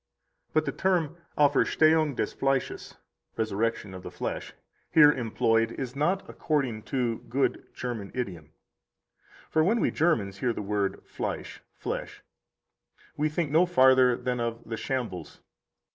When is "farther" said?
13.67-14.15